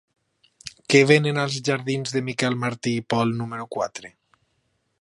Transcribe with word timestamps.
Què 0.93 1.01
venen 1.11 1.41
als 1.41 1.57
jardins 1.69 2.15
de 2.15 2.23
Miquel 2.29 2.57
Martí 2.63 2.97
i 3.03 3.07
Pol 3.15 3.35
número 3.43 3.69
quatre? 3.77 4.15